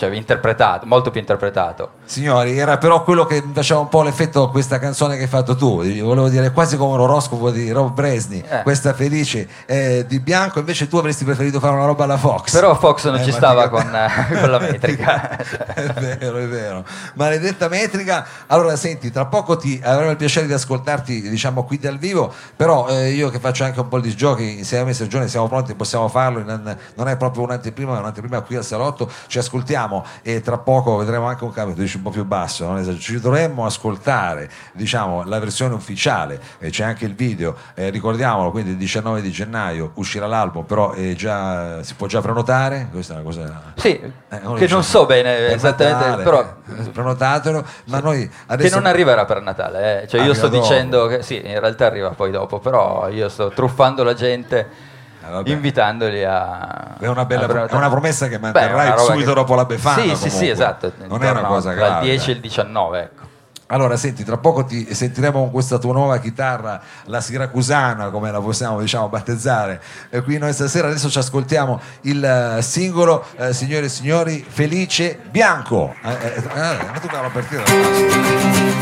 cioè 0.00 0.16
interpretato, 0.16 0.86
molto 0.86 1.10
più 1.10 1.20
interpretato. 1.20 1.90
Signori, 2.06 2.58
era 2.58 2.78
però 2.78 3.02
quello 3.02 3.26
che 3.26 3.42
mi 3.44 3.52
faceva 3.52 3.80
un 3.80 3.88
po' 3.88 4.02
l'effetto 4.02 4.44
a 4.44 4.50
questa 4.50 4.78
canzone 4.78 5.16
che 5.16 5.22
hai 5.24 5.28
fatto 5.28 5.54
tu. 5.54 5.76
Volevo 5.84 6.30
dire 6.30 6.52
quasi 6.52 6.78
come 6.78 6.94
un 6.94 7.00
oroscopo 7.00 7.50
di 7.50 7.70
Rob 7.70 7.92
Bresni, 7.92 8.42
Eh. 8.48 8.62
questa 8.62 8.94
felice 8.94 9.46
eh, 9.66 10.06
di 10.08 10.18
bianco, 10.20 10.58
invece 10.58 10.88
tu 10.88 10.96
avresti 10.96 11.24
preferito 11.26 11.60
fare 11.60 11.74
una 11.74 11.84
roba 11.84 12.04
alla 12.04 12.16
Fox. 12.16 12.52
Però 12.52 12.74
Fox 12.78 13.04
non 13.04 13.16
Eh, 13.16 13.24
ci 13.24 13.30
stava 13.30 13.68
con, 13.68 13.82
eh, 13.94 14.38
con 14.40 14.50
la 14.50 14.58
metrica. 14.58 15.36
è 15.74 15.92
vero, 15.92 16.38
è 16.38 16.46
vero. 16.46 16.84
Maledetta 17.16 17.68
metrica. 17.68 18.26
Allora, 18.46 18.76
senti, 18.76 19.10
tra 19.10 19.26
poco 19.26 19.58
ti 19.58 19.78
avremo 19.84 20.12
il 20.12 20.16
piacere 20.16 20.46
di 20.46 20.54
ascoltarti, 20.54 21.28
diciamo, 21.28 21.64
qui 21.64 21.78
dal 21.78 21.98
vivo, 21.98 22.32
però 22.56 22.88
eh, 22.88 23.10
io 23.10 23.28
che 23.28 23.38
faccio 23.38 23.64
anche 23.64 23.80
un 23.80 23.88
po' 23.88 24.00
di 24.00 24.16
giochi 24.16 24.58
insieme 24.60 24.84
a 24.84 24.86
me 24.86 24.94
Sergione 24.94 25.28
siamo 25.28 25.46
pronti, 25.46 25.74
possiamo 25.74 26.08
farlo, 26.08 26.42
non, 26.42 26.74
non 26.94 27.08
è 27.08 27.18
proprio 27.18 27.42
un'anteprima, 27.42 27.96
è 27.96 27.98
un'anteprima 27.98 28.40
qui 28.40 28.56
al 28.56 28.64
salotto, 28.64 29.10
ci 29.26 29.38
ascoltiamo 29.38 29.88
e 30.22 30.40
tra 30.40 30.58
poco 30.58 30.96
vedremo 30.96 31.26
anche 31.26 31.44
un 31.44 31.52
cambio, 31.52 31.74
tu 31.74 31.80
dici 31.82 31.96
un 31.96 32.02
po' 32.02 32.10
più 32.10 32.24
basso, 32.24 32.66
non 32.66 32.78
esagero. 32.78 33.00
ci 33.02 33.20
dovremmo 33.20 33.64
ascoltare, 33.66 34.48
diciamo, 34.72 35.24
la 35.24 35.38
versione 35.38 35.74
ufficiale, 35.74 36.40
eh, 36.58 36.70
c'è 36.70 36.84
anche 36.84 37.04
il 37.04 37.14
video, 37.14 37.56
eh, 37.74 37.90
ricordiamolo, 37.90 38.50
quindi 38.50 38.70
il 38.70 38.76
19 38.76 39.20
di 39.20 39.30
gennaio 39.30 39.92
uscirà 39.94 40.26
l'album, 40.26 40.64
però 40.64 40.92
è 40.92 41.12
già, 41.14 41.82
si 41.82 41.94
può 41.94 42.06
già 42.06 42.20
prenotare, 42.20 42.88
questa 42.90 43.14
è 43.14 43.16
una 43.16 43.24
cosa... 43.24 43.72
Sì, 43.76 44.00
Eh, 44.32 44.38
uno 44.42 44.54
che 44.54 44.60
dice, 44.60 44.74
non 44.74 44.84
so 44.84 45.06
bene 45.06 45.48
esattamente, 45.52 46.04
Natale, 46.04 46.22
però 46.22 46.54
eh, 46.78 46.90
prenotatelo, 46.90 47.64
ma 47.86 47.98
noi 48.00 48.30
adesso 48.46 48.68
che 48.68 48.74
non 48.80 48.86
arriverà 48.86 49.24
per 49.24 49.42
Natale, 49.42 50.02
eh. 50.02 50.08
cioè 50.08 50.20
io 50.20 50.30
Arriva 50.30 50.34
sto 50.34 50.48
dopo. 50.48 50.62
dicendo 50.62 51.06
che 51.06 51.22
sì, 51.22 51.36
in 51.44 51.58
realtà 51.58 51.86
arriva 51.86 52.10
poi 52.10 52.30
dopo, 52.30 52.58
però 52.60 53.08
io 53.08 53.28
sto 53.28 53.48
truffando 53.50 54.04
la 54.04 54.14
gente 54.14 54.88
Eh, 55.22 55.30
vabbè. 55.30 55.50
invitandoli 55.50 56.24
a 56.24 56.96
È 56.98 57.06
una, 57.06 57.24
bella, 57.24 57.44
a 57.46 57.66
è 57.66 57.74
una 57.74 57.90
promessa 57.90 58.26
che 58.28 58.38
Beh, 58.38 58.50
manterrai 58.52 58.90
roba 58.90 59.02
subito 59.02 59.28
che- 59.28 59.34
dopo 59.34 59.54
la 59.54 59.64
Befana. 59.64 60.02
Sì, 60.02 60.08
sì, 60.08 60.14
sì, 60.16 60.28
comunque. 60.28 60.50
esatto. 60.50 60.92
Non 61.06 61.22
è 61.24 61.30
una 61.30 61.42
cosa 61.42 61.72
grave. 61.72 62.04
il 62.06 62.10
10 62.10 62.30
e 62.30 62.32
il 62.34 62.40
19, 62.40 62.98
ecco. 63.00 63.28
Allora, 63.72 63.96
senti, 63.96 64.24
tra 64.24 64.36
poco 64.36 64.64
ti 64.64 64.92
sentiremo 64.92 65.38
con 65.38 65.52
questa 65.52 65.78
tua 65.78 65.92
nuova 65.92 66.18
chitarra, 66.18 66.80
la 67.04 67.20
siracusana, 67.20 68.08
come 68.10 68.32
la 68.32 68.40
possiamo 68.40 68.80
diciamo, 68.80 69.08
battezzare. 69.08 69.80
E 70.10 70.22
qui 70.22 70.38
noi 70.38 70.52
stasera 70.52 70.88
adesso 70.88 71.08
ci 71.08 71.18
ascoltiamo 71.18 71.80
il 72.00 72.24
eh, 72.24 72.62
singolo, 72.62 73.24
eh, 73.36 73.52
signore 73.52 73.86
e 73.86 73.88
signori, 73.88 74.44
Felice 74.48 75.20
Bianco. 75.30 75.94
Eh, 76.02 76.10
eh, 76.10 76.34
eh, 76.38 76.84
ma 76.92 76.98
tu 77.00 77.06
cavolo 77.06 77.30
per 77.30 77.44
dire. 77.44 78.80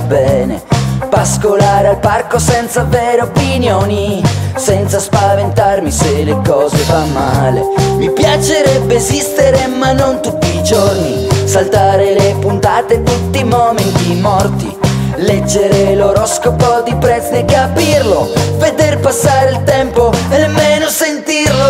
Bene. 0.00 0.62
Pascolare 1.08 1.88
al 1.88 1.98
parco 1.98 2.38
senza 2.38 2.80
avere 2.80 3.22
opinioni 3.22 4.22
Senza 4.58 4.98
spaventarmi 4.98 5.90
se 5.90 6.24
le 6.24 6.40
cose 6.44 6.82
vanno 6.88 7.12
male. 7.12 7.62
Mi 7.96 8.10
piacerebbe 8.10 8.96
esistere 8.96 9.68
ma 9.68 9.92
non 9.92 10.20
tutti 10.20 10.58
i 10.58 10.62
giorni. 10.64 11.28
Saltare 11.44 12.14
le 12.14 12.36
puntate 12.40 13.02
tutti 13.04 13.38
i 13.38 13.44
momenti 13.44 14.14
morti. 14.14 14.76
Leggere 15.14 15.94
l'oroscopo 15.94 16.82
di 16.84 16.94
prezzi 16.96 17.34
e 17.34 17.44
capirlo. 17.44 18.32
Veder 18.58 18.98
passare 18.98 19.50
il 19.50 19.62
tempo 19.62 20.12
e 20.28 20.38
nemmeno 20.38 20.88
sentirlo 20.88 21.67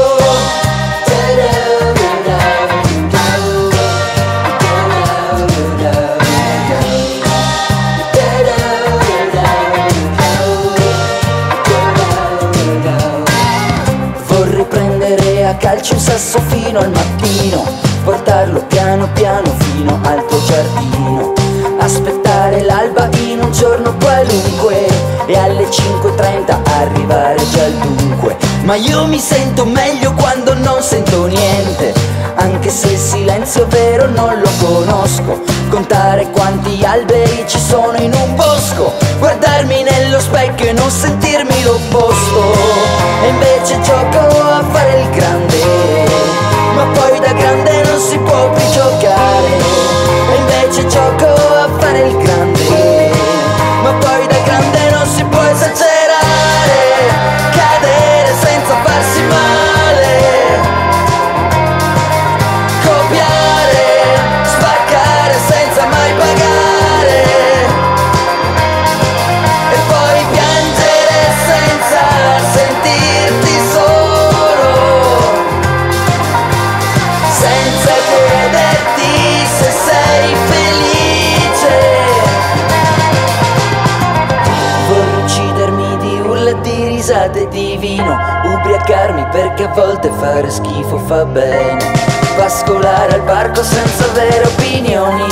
Ma 28.69 28.75
io 28.75 29.07
mi 29.07 29.19
sento 29.19 29.65
meglio 29.65 30.13
quando 30.13 30.53
non 30.53 30.83
sento 30.83 31.25
niente. 31.25 31.95
Anche 32.35 32.69
se 32.69 32.91
il 32.91 32.99
silenzio 32.99 33.67
vero 33.67 34.11
non 34.11 34.39
lo 34.39 34.51
conosco. 34.61 35.43
Contare 35.71 36.29
quanti 36.33 36.85
alberi 36.85 37.45
ci 37.47 37.59
sono 37.59 37.97
in 37.97 38.13
un 38.13 38.37
bosco. 38.37 38.93
Guardarmi 39.21 39.85
nello 39.85 40.21
specchio 40.21 40.67
e 40.67 40.73
non 40.73 40.91
sentirmi 40.91 41.63
l'opposto 41.63 42.43
E 43.23 43.29
invece 43.29 43.81
gioco 43.81 44.19
a 44.19 44.63
fare 44.71 45.01
il 45.01 45.11
grande 45.13 45.88
Ubriacarmi 89.19 89.27
perché 89.31 89.65
a 89.65 89.69
volte 89.69 90.11
fare 90.11 90.51
schifo 90.51 90.99
fa 90.99 91.25
bene. 91.25 91.77
Pascolare 92.37 93.15
al 93.15 93.23
parco 93.23 93.65
senza 93.65 94.05
avere 94.05 94.45
opinioni 94.45 95.27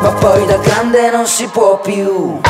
Ma 0.00 0.10
poi 0.10 0.44
da 0.44 0.56
grande 0.56 1.08
non 1.12 1.24
si 1.24 1.46
può 1.46 1.78
più 1.78 2.40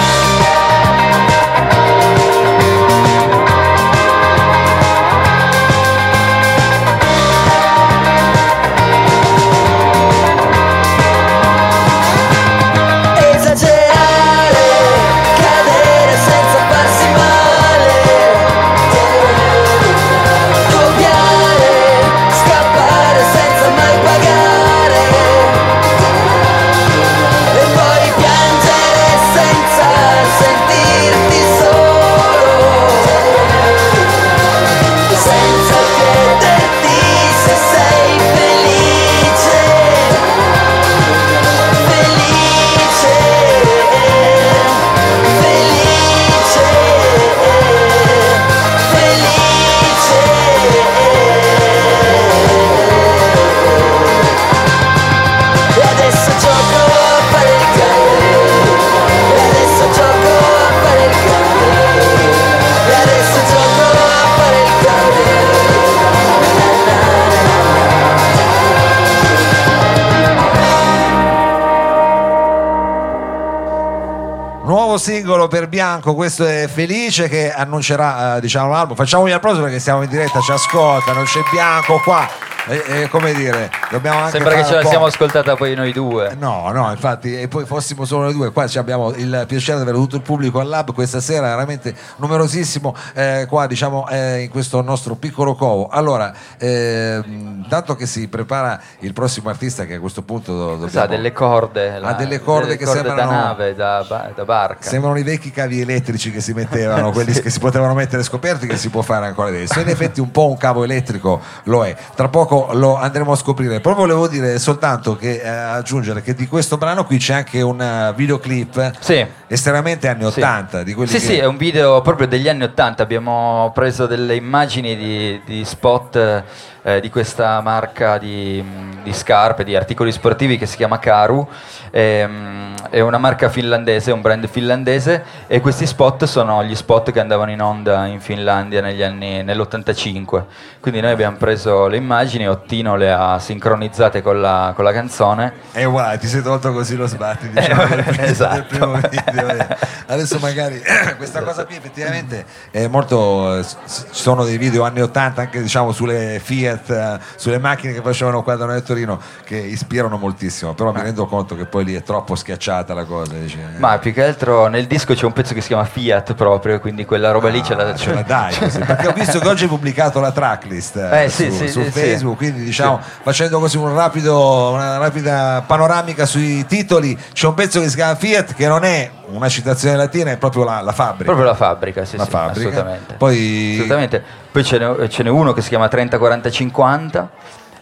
singolo 75.27 75.49
per 75.49 75.67
Bianco, 75.67 76.15
questo 76.15 76.47
è 76.47 76.69
Felice 76.73 77.29
che 77.29 77.51
annuncerà 77.51 78.37
eh, 78.37 78.41
diciamo 78.41 78.71
l'album. 78.71 78.95
Facciamogli 78.95 79.33
applauso 79.33 79.61
perché 79.61 79.81
siamo 79.81 80.03
in 80.03 80.09
diretta, 80.09 80.41
ci 80.41 80.53
ascolta, 80.53 81.13
non 81.13 81.25
c'è 81.25 81.41
Bianco 81.51 81.99
qua. 81.99 82.29
E, 82.69 82.83
e 82.87 83.09
come 83.09 83.35
dire, 83.35 83.69
dobbiamo 83.69 83.71
anche 83.73 83.86
Sembra 84.31 84.55
che 84.55 84.65
ce 84.65 84.75
la 84.75 84.85
siamo 84.85 85.07
ascoltata 85.07 85.55
poi 85.55 85.75
noi 85.75 85.93
due. 85.93 86.35
No, 86.39 86.71
no, 86.73 86.91
infatti, 86.91 87.39
e 87.39 87.49
poi 87.49 87.65
fossimo 87.65 88.05
solo 88.05 88.25
noi 88.25 88.33
due, 88.33 88.51
qua 88.51 88.67
abbiamo 88.77 89.11
il 89.13 89.45
piacere 89.47 89.77
di 89.77 89.83
avere 89.83 89.97
tutto 89.97 90.17
il 90.17 90.23
pubblico 90.23 90.59
al 90.59 90.69
lab 90.69 90.93
questa 90.93 91.21
sera, 91.21 91.49
veramente 91.49 91.95
numerosissimo 92.17 92.95
eh, 93.15 93.47
qua, 93.49 93.67
diciamo, 93.67 94.09
eh, 94.09 94.43
in 94.43 94.51
questo 94.51 94.81
nostro 94.83 95.15
piccolo 95.15 95.55
covo. 95.55 95.89
Allora, 95.89 96.33
tanto 96.59 97.95
che 97.97 98.07
si 98.07 98.29
prepara 98.29 98.81
il 99.01 99.13
prossimo 99.13 99.49
artista 99.51 99.85
che 99.85 99.95
a 99.95 100.01
questo 100.01 100.23
punto 100.23 100.53
do- 100.53 100.71
dobbiamo... 100.71 100.89
Sa, 100.89 101.07
delle 101.07 101.33
corde. 101.33 101.97
Ha 101.97 102.13
delle 102.15 102.41
corde 102.41 102.77
che 102.77 102.85
da 102.85 102.91
sembrano- 102.91 103.31
nave, 103.31 103.75
da, 103.75 104.33
da 104.35 104.45
barca. 104.45 104.89
Sembrano 104.89 105.19
i 105.19 105.23
vecchi 105.23 105.51
cavi 105.51 105.81
elettrici 105.81 106.33
che 106.33 106.41
si 106.41 106.53
mettevano, 106.53 107.13
quelli 107.13 107.33
che 107.41 107.51
si 107.51 107.61
potevano 107.61 107.95
mettere 107.95 108.23
scoperti, 108.23 108.67
che 108.67 108.77
si 108.77 108.89
può 108.89 109.03
fare 109.03 109.27
ancora 109.27 109.49
adesso. 109.49 109.79
In 109.79 109.89
effetti 109.89 110.21
un 110.21 110.31
po' 110.31 110.49
un 110.49 110.57
cavo 110.57 110.85
elettrico 110.85 111.41
lo 111.65 111.85
è. 111.85 111.95
Tra 112.15 112.29
poco 112.29 112.71
lo 112.73 112.97
andremo 112.97 113.33
a 113.33 113.37
scoprire. 113.37 113.76
Però 113.81 113.95
volevo 113.95 114.29
dire 114.29 114.59
soltanto 114.59 115.17
che 115.17 115.41
eh, 115.43 115.49
aggiungere 115.49 116.23
che 116.23 116.35
di 116.35 116.47
questo 116.47 116.77
brano 116.77 117.05
qui 117.05 117.19
c'è 117.19 117.35
anche 117.35 117.61
un 117.63 117.81
eh, 117.81 118.13
videoclip 118.17 118.93
Sì. 119.01 119.27
Estremamente 119.49 120.09
anni 120.09 120.31
Sì. 120.31 120.41
80 120.41 120.83
di 120.83 120.95
quelli 120.95 121.11
Sì, 121.11 121.19
che... 121.19 121.25
sì, 121.25 121.37
è 121.39 121.45
un 121.47 121.57
video 121.57 122.01
proprio 122.03 122.27
degli 122.27 122.49
anni 122.49 122.65
80. 122.65 123.03
Abbiamo 123.03 123.71
preso 123.75 124.07
delle 124.07 124.35
immagini 124.35 124.97
di, 124.97 125.41
di 125.45 125.65
spot 125.65 126.43
eh, 126.83 127.01
di 127.01 127.11
questa 127.11 127.61
marca 127.61 128.17
di, 128.19 128.65
di 129.03 129.13
scarpe, 129.13 129.65
di 129.65 129.75
articoli 129.75 130.13
sportivi 130.13 130.57
che 130.59 130.67
si 130.67 130.77
chiama 130.77 130.99
Karu. 130.99 131.47
Ehm, 131.91 132.75
è 132.91 133.01
una 133.01 133.19
marca 133.19 133.49
finlandese, 133.49 134.13
un 134.13 134.21
brand 134.21 134.47
finlandese 134.47 135.25
e 135.49 135.61
questi 135.61 135.87
spot 135.87 136.25
sono 136.25 136.63
gli 136.63 136.75
spot 136.77 137.11
che 137.11 137.19
andavano 137.19 137.51
in 137.51 137.61
onda 137.61 138.07
in 138.07 138.21
Finlandia 138.21 138.81
negli 138.81 139.03
anni, 139.03 139.43
nell'85. 139.43 140.43
Quindi 140.79 141.01
noi 141.01 141.11
abbiamo 141.11 141.37
preso 141.37 141.89
le 141.89 141.97
immagini, 141.97 142.47
Ottino 142.49 142.95
le 142.95 143.11
ha 143.11 143.39
sincronizzate 143.41 144.23
con 144.23 144.41
la, 144.41 144.73
con 144.77 144.85
la 144.85 144.93
canzone. 144.93 145.55
E 145.73 145.85
guarda, 145.85 146.17
ti 146.19 146.29
sei 146.29 146.43
tolto 146.43 146.73
così 146.73 146.95
lo 146.95 147.07
sbatti 147.07 147.49
diciamo, 147.51 147.83
Eh, 147.83 148.05
esatto. 148.25 148.55
del 148.55 148.65
primo 148.65 148.93
video. 148.95 149.36
Eh. 149.39 149.77
Adesso 150.07 150.39
magari 150.41 150.81
questa 151.17 151.43
cosa 151.43 151.65
qui 151.65 151.77
effettivamente 151.77 152.45
è 152.71 152.87
molto. 152.87 153.59
eh, 153.59 153.65
Ci 153.65 153.75
sono 154.11 154.45
dei 154.45 154.59
video 154.59 154.85
anni 154.85 155.01
80 155.03 155.41
anche 155.41 155.61
diciamo 155.63 155.93
sulle 155.93 156.41
Fiat, 156.43 156.91
eh, 156.91 157.19
sulle 157.37 157.59
macchine 157.59 157.93
che 157.93 158.01
facevano 158.03 158.43
qua 158.43 158.57
da 158.57 158.67
noi 158.67 158.77
a 158.77 158.81
Torino 158.81 159.21
che 159.45 159.57
ispirano 159.57 160.17
moltissimo. 160.17 160.75
Però 160.75 160.93
mi 160.93 161.01
rendo 161.03 161.27
conto 161.27 161.57
che 161.57 161.67
poi 161.67 161.85
lì 161.85 161.95
è 161.95 162.03
troppo 162.03 162.35
schiacciata 162.35 162.95
la 162.95 163.05
cosa. 163.05 163.35
dici. 163.35 163.59
Ma 163.79 163.99
più 163.99 164.13
che 164.13 164.25
altro 164.25 164.67
nel 164.69 164.87
disco 164.87 165.15
c'è 165.15 165.25
un 165.25 165.33
pezzo 165.33 165.55
che 165.55 165.61
si 165.61 165.69
chiama 165.69 165.85
Fiat 165.85 166.35
proprio, 166.35 166.79
quindi 166.81 167.05
quella 167.05 167.31
roba 167.31 167.49
lì 167.49 167.63
ce 167.63 167.75
la, 167.75 167.85
Ah, 167.91 167.95
ce 167.95 168.13
la 168.13 168.23
dai 168.23 168.55
così. 168.57 168.79
perché 168.81 169.07
ho 169.09 169.13
visto 169.13 169.39
che 169.39 169.49
oggi 169.49 169.63
hai 169.65 169.69
pubblicato 169.69 170.21
la 170.21 170.33
tracklist 170.33 170.97
eh, 170.97 171.25
Eh, 171.25 171.29
sì, 171.29 171.51
su, 171.51 171.57
sì, 171.59 171.69
su 171.69 171.83
sì, 171.85 171.91
Facebook 171.91 172.37
quindi 172.37 172.63
diciamo 172.65 173.01
facendo 173.23 173.59
così 173.61 173.77
un 173.77 173.95
rapido, 173.95 174.71
una 174.73 174.99
rapida 174.99 175.63
panoramica 175.67 176.27
sui 176.27 176.65
titoli 176.67 177.17
c'è 177.33 177.47
un 177.47 177.55
pezzo 177.55 177.81
che 177.81 177.89
si 177.89 177.95
chiama 177.97 178.15
Fiat 178.17 178.55
che 178.55 178.67
non 178.67 178.85
è 178.85 179.11
una 179.29 179.49
citazione 179.49 179.97
latina 179.97 180.31
è 180.31 180.37
proprio 180.37 180.65
la, 180.65 180.81
la 180.81 180.93
fabbrica. 180.93 181.25
Proprio 181.25 181.45
la 181.47 181.55
fabbrica, 181.55 182.05
sì, 182.05 182.17
La 182.17 182.25
sì, 182.25 182.31
fabbrica. 182.31 182.69
assolutamente. 182.69 183.15
Poi- 183.15 183.71
Assolutamente. 183.75 184.23
Poi 184.53 184.65
ce 184.65 184.79
n'è, 184.79 185.09
ce 185.09 185.23
n'è 185.23 185.29
uno 185.31 185.53
che 185.53 185.61
si 185.63 185.69
chiama 185.69 185.89
30, 185.89 186.19
40, 186.19 186.51
50, 186.51 187.31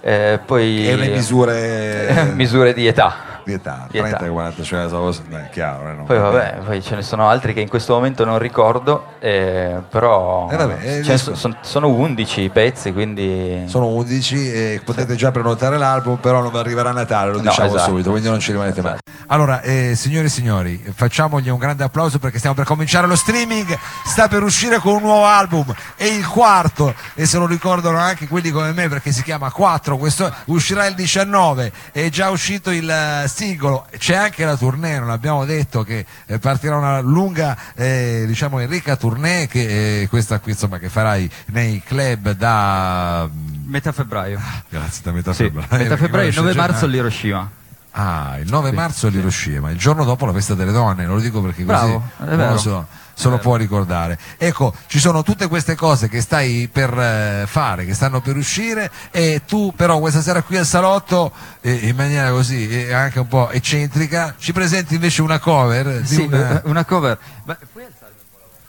eh, 0.01 0.41
poi 0.45 0.89
E 0.89 0.97
le 0.97 1.09
misure 1.09 2.33
misure 2.35 2.73
di 2.75 2.87
età. 2.87 3.34
Di 3.45 3.53
età, 3.53 3.87
Di 3.91 3.99
età. 3.99 4.17
30 4.17 4.31
40 4.31 4.63
cioè, 4.63 4.87
beh, 4.87 5.45
è 5.47 5.49
chiaro. 5.51 5.89
eh, 5.91 5.93
no? 5.95 6.05
Poi 6.05 6.19
vabbè, 6.19 6.59
poi 6.65 6.83
ce 6.83 6.95
ne 6.97 7.03
sono 7.03 7.29
altri 7.29 7.53
che 7.53 7.61
in 7.61 7.69
questo 7.69 7.95
momento 7.95 8.25
non 8.25 8.39
ricordo, 8.39 9.05
eh, 9.21 9.77
però 9.89 10.49
Eh, 10.51 10.57
vabbè, 10.57 10.99
eh, 11.01 11.19
so- 11.19 11.35
son- 11.35 11.57
sono 11.61 11.89
11 11.89 12.41
i 12.43 12.51
pezzi, 12.51 12.93
quindi 12.93 13.65
Sono 13.67 13.87
11 13.89 14.51
e 14.53 14.81
potete 14.85 15.15
già 15.15 15.31
prenotare 15.31 15.77
l'album, 15.79 16.17
però 16.17 16.41
non 16.41 16.55
arriverà 16.57 16.91
a 16.91 16.93
Natale, 16.93 17.31
lo 17.33 17.37
No, 17.43 17.43
diciamo 17.51 17.69
esatto. 17.69 17.91
subito, 17.91 18.11
quindi 18.11 18.29
non 18.29 18.39
ci 18.41 18.53
rimanete 18.53 18.81
male. 18.83 18.99
Allora, 19.29 19.61
eh, 19.63 19.95
signore 19.97 20.27
e 20.27 20.31
signori, 20.31 20.83
facciamogli 20.95 21.49
un 21.49 21.59
grande 21.59 21.85
applauso 21.85 22.19
perché 22.19 22.39
stiamo 22.39 22.55
per 22.55 22.65
cominciare 22.67 23.07
lo 23.07 23.17
streaming, 23.17 23.77
sta 24.05 24.29
per 24.29 24.43
uscire 24.43 24.79
con 24.79 24.95
un 24.95 25.03
nuovo 25.03 25.25
album, 25.25 25.73
è 25.97 26.05
il 26.05 26.27
quarto 26.27 26.95
e 27.15 27.27
se 27.27 27.39
lo 27.39 27.47
ricordano 27.47 27.99
anche 27.99 28.27
quelli 28.29 28.51
come 28.51 28.73
me 28.73 28.89
perché 28.89 29.13
si 29.13 29.23
chiama 29.23 29.51
4, 29.51 29.97
questo 29.97 30.33
uscirà 30.47 30.87
il 30.87 30.95
19, 30.95 31.73
è 31.93 32.09
già 32.11 32.31
uscito 32.31 32.71
il 32.71 33.23
singolo, 33.35 33.87
c'è 33.99 34.15
anche 34.15 34.45
la 34.45 34.57
tournée, 34.57 35.01
non 35.01 35.11
abbiamo 35.11 35.45
detto 35.45 35.83
che 35.83 36.07
eh, 36.27 36.39
partirà 36.39 36.77
una 36.77 37.01
lunga, 37.01 37.57
eh, 37.75 38.23
diciamo 38.27 38.61
ricca 38.61 38.95
tournée 38.95 39.49
che 39.49 40.03
eh, 40.03 40.09
questa 40.09 40.39
qui 40.39 40.53
insomma 40.53 40.79
che 40.79 40.89
farai 40.89 41.29
nei 41.47 41.83
club 41.85 42.31
da... 42.31 43.29
Metà 43.67 43.91
febbraio. 43.91 44.41
Grazie, 44.69 45.03
da 45.03 45.11
metà 45.11 45.33
Sì, 45.33 45.45
febbraio. 45.45 45.83
metà 45.83 45.97
febbraio, 45.97 46.29
il 46.29 46.35
9 46.37 46.53
Perché 46.53 46.61
marzo 46.61 46.85
all'Hiroshima. 46.85 47.51
Ah, 47.97 48.39
il 48.41 48.51
9 48.51 48.73
marzo 48.73 49.07
all'Hiroshima, 49.07 49.71
il 49.71 49.79
giorno 49.79 50.05
dopo 50.05 50.27
la 50.27 50.33
festa 50.33 50.55
delle 50.55 50.73
donne, 50.73 51.07
lo 51.07 51.21
dico 51.21 51.41
perché 51.41 51.65
così 51.65 51.87
Bravo, 51.87 52.03
vero. 52.19 52.59
se 52.59 52.69
lo, 52.69 52.87
se 53.15 53.29
lo 53.29 53.39
può 53.39 53.55
ricordare. 53.55 54.19
Ecco, 54.37 54.75
ci 54.89 54.99
sono 54.99 55.23
tutte 55.23 55.47
queste 55.47 55.77
cose 55.77 56.09
che 56.09 56.21
stai 56.21 56.69
per 56.73 56.93
eh, 56.99 57.45
fare, 57.47 57.85
che 57.85 57.95
stanno 57.95 58.21
per 58.21 58.37
uscire 58.37 58.91
e 59.13 59.43
tu 59.47 59.73
però 59.77 60.01
questa 60.01 60.23
sera 60.23 60.43
qui 60.43 60.57
al 60.57 60.67
salotto, 60.67 61.31
eh, 61.61 61.73
in 61.73 61.95
maniera 61.95 62.31
così 62.31 62.69
eh, 62.69 62.93
anche 62.93 63.21
un 63.21 63.29
po' 63.29 63.51
eccentrica, 63.51 64.35
ci 64.39 64.53
presenti 64.53 64.95
invece 64.95 65.23
una 65.23 65.39
cover 65.39 66.01
Sì, 66.05 66.23
una... 66.23 66.63
una 66.65 66.85
cover. 66.85 67.17
Beh? 67.45 67.57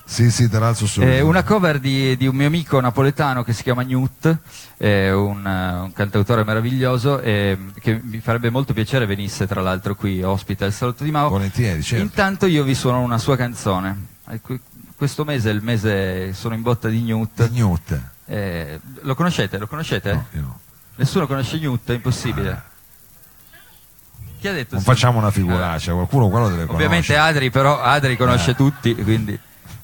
Sì, 0.07 0.29
sì, 0.29 0.47
l'alzo 0.51 0.85
subito. 0.85 1.11
Eh, 1.11 1.19
una 1.21 1.43
cover 1.43 1.79
di, 1.79 2.15
di 2.15 2.27
un 2.27 2.35
mio 2.35 2.45
amico 2.45 2.79
napoletano 2.79 3.43
che 3.43 3.53
si 3.53 3.63
chiama 3.63 3.81
Newt, 3.81 4.37
è 4.77 5.09
un, 5.11 5.45
eh, 5.45 5.79
un 5.79 5.93
cantautore 5.93 6.43
meraviglioso 6.43 7.19
eh, 7.21 7.57
che 7.79 7.99
mi 8.03 8.19
farebbe 8.19 8.51
molto 8.51 8.73
piacere 8.73 9.07
venisse 9.07 9.47
tra 9.47 9.61
l'altro 9.61 9.95
qui 9.95 10.21
ospite 10.21 10.63
al 10.65 10.73
Salotto 10.73 11.03
di 11.03 11.09
Mao. 11.11 11.29
Volentieri, 11.29 11.81
certo. 11.81 12.03
Intanto 12.03 12.45
io 12.45 12.63
vi 12.63 12.75
suono 12.75 13.01
una 13.01 13.17
sua 13.17 13.35
canzone. 13.35 14.05
Eh, 14.29 14.39
que- 14.41 14.59
Questo 14.95 15.25
mese 15.25 15.49
è 15.49 15.53
il 15.53 15.61
mese 15.63 16.33
sono 16.33 16.53
in 16.53 16.61
botta 16.61 16.87
di 16.87 17.01
Newt. 17.01 17.47
Di 17.49 17.55
Newt. 17.59 17.99
Eh, 18.27 18.79
lo 19.01 19.15
conoscete? 19.15 19.57
Lo 19.57 19.67
conoscete? 19.67 20.13
No, 20.13 20.25
io 20.33 20.41
no. 20.41 20.59
Nessuno 20.97 21.25
conosce 21.27 21.57
Newt, 21.57 21.89
è 21.89 21.93
impossibile. 21.95 22.61
Chi 24.39 24.47
ha 24.47 24.53
detto 24.53 24.75
Non 24.75 24.81
sì? 24.81 24.85
facciamo 24.87 25.17
una 25.17 25.31
figuraccia, 25.31 25.93
qualcuno 25.93 26.29
quello 26.29 26.47
deve 26.49 26.63
Ovviamente 26.63 26.87
conoscere. 27.13 27.17
Adri, 27.17 27.49
però 27.49 27.81
Adri 27.81 28.15
conosce 28.15 28.51
Eh. 28.51 28.55
tutti, 28.55 28.93
quindi 28.95 29.37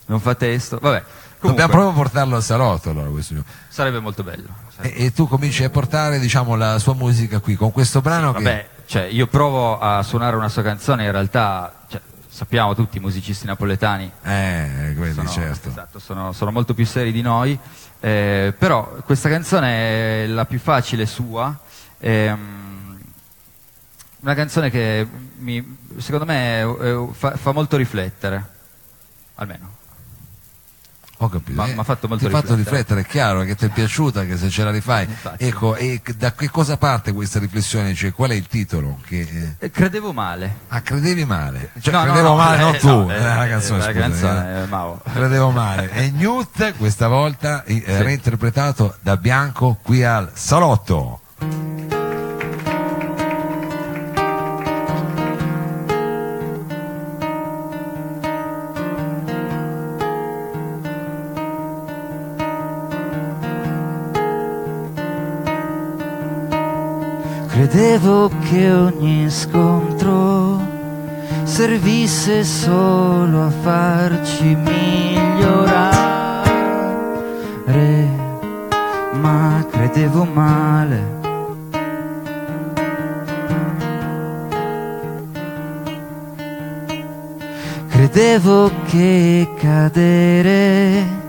non 0.07 0.19
fa 0.19 0.35
testo. 0.35 0.77
Vabbè, 0.79 1.01
comunque, 1.03 1.49
Dobbiamo 1.49 1.71
proprio 1.71 1.93
portarlo 1.93 2.35
al 2.35 2.43
salotto 2.43 2.89
allora 2.89 3.09
questo 3.09 3.33
Newt. 3.33 3.45
sarebbe 3.69 3.99
molto 3.99 4.23
bello. 4.23 4.47
E, 4.81 5.05
e 5.05 5.11
tu 5.13 5.27
cominci 5.27 5.63
a 5.63 5.69
portare 5.69 6.19
diciamo 6.19 6.55
la 6.55 6.79
sua 6.79 6.93
musica 6.93 7.39
qui 7.39 7.55
con 7.55 7.71
questo 7.71 8.01
brano 8.01 8.33
che 8.33 8.43
Vabbè, 8.43 8.69
cioè, 8.85 9.03
io 9.03 9.27
provo 9.27 9.79
a 9.79 10.01
suonare 10.03 10.35
una 10.35 10.49
sua 10.49 10.63
canzone, 10.63 11.05
in 11.05 11.11
realtà 11.11 11.83
cioè, 11.87 12.01
sappiamo 12.27 12.73
tutti 12.75 12.97
i 12.97 12.99
musicisti 12.99 13.45
napoletani 13.45 14.11
Eh, 14.23 14.93
quelli, 14.97 15.13
sono, 15.13 15.29
certo. 15.29 15.69
esatto, 15.69 15.99
sono, 15.99 16.31
sono 16.33 16.51
molto 16.51 16.73
più 16.73 16.85
seri 16.85 17.11
di 17.11 17.21
noi, 17.21 17.57
eh, 17.99 18.53
però 18.57 18.97
questa 19.05 19.29
canzone 19.29 20.23
è 20.23 20.27
la 20.27 20.45
più 20.45 20.59
facile 20.59 21.05
sua, 21.05 21.57
ehm, 21.99 22.97
una 24.21 24.33
canzone 24.35 24.69
che 24.69 25.07
mi- 25.37 25.77
secondo 25.97 26.25
me 26.25 26.61
eh, 26.61 27.07
fa, 27.11 27.35
fa 27.37 27.51
molto 27.51 27.77
riflettere, 27.77 28.45
almeno. 29.35 29.77
Ho 31.23 31.29
capito. 31.29 31.61
Ma- 31.61 31.67
eh, 31.67 31.75
m'ha 31.75 31.83
fatto 31.83 32.07
molto 32.07 32.27
ti 32.27 32.33
ha 32.33 32.35
fatto 32.35 32.55
riflettere. 32.55 32.77
riflettere, 32.79 33.01
è 33.01 33.05
chiaro 33.05 33.41
che 33.43 33.55
ti 33.55 33.65
è 33.65 33.69
piaciuta, 33.69 34.25
che 34.25 34.37
se 34.37 34.49
ce 34.49 34.63
la 34.63 34.71
rifai. 34.71 35.05
Infatti. 35.05 35.43
Ecco, 35.45 35.75
e 35.75 36.01
da 36.17 36.33
che 36.33 36.49
cosa 36.49 36.77
parte 36.77 37.11
questa 37.11 37.37
riflessione? 37.37 37.93
Cioè, 37.93 38.11
qual 38.11 38.31
è 38.31 38.33
il 38.33 38.47
titolo? 38.47 38.97
Che, 39.05 39.19
eh, 39.19 39.65
Eh, 39.65 39.69
credevo 39.69 40.13
male. 40.13 40.55
Ah, 40.69 40.81
credevi 40.81 41.23
male. 41.25 41.69
Cioè, 41.79 41.93
No, 41.93 41.99
no, 41.99 42.05
credevo 42.05 42.29
no, 42.29 42.35
male, 42.35 42.57
eh, 42.57 42.61
non 42.61 42.77
tu. 42.77 42.87
no, 42.87 43.11
eh, 43.11 43.15
eh, 43.17 43.19
la 43.21 43.47
canzone, 43.47 43.77
la 43.79 43.85
scusami, 43.91 43.99
canzone, 43.99 44.53
eh. 44.57 44.61
eh, 44.61 44.65
Mao. 44.65 45.01
Credevo 45.13 45.49
male. 45.51 45.91
E 45.91 46.09
Newt, 46.09 46.73
questa 46.77 47.07
volta, 47.07 47.63
eh, 47.65 47.83
reinterpretato 47.85 48.95
da 49.01 49.15
Bianco 49.15 49.77
qui 49.83 50.03
al 50.03 50.31
Salotto. 50.33 51.20
Credevo 67.71 68.29
che 68.49 68.69
ogni 68.69 69.29
scontro 69.29 70.59
servisse 71.43 72.43
solo 72.43 73.43
a 73.43 73.49
farci 73.49 74.55
migliorare, 74.55 75.79
ma 79.21 79.65
credevo 79.71 80.25
male. 80.25 81.19
Credevo 87.87 88.69
che 88.89 89.47
cadere 89.57 91.20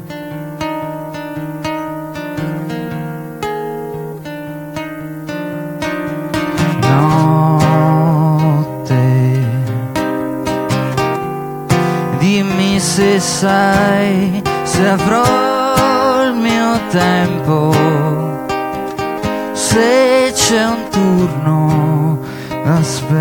Dimmi 12.19 12.79
se 12.79 13.19
sai 13.19 14.41
se 14.63 14.87
avrò 14.87 16.23
il 16.23 16.35
mio 16.35 16.79
tempo 16.89 18.30
c'è 20.51 20.65
un 20.65 20.89
turno 20.89 22.19
aspetterò. 22.65 23.19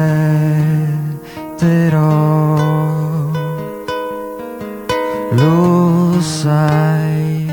Lo 5.30 6.20
sai. 6.20 7.48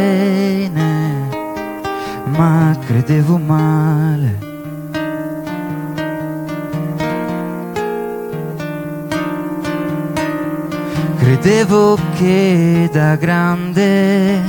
ma 2.37 2.77
credevo 2.85 3.39
male. 3.39 4.39
Credevo 11.19 11.97
che 12.17 12.91
da 12.93 13.15
grande 13.15 14.43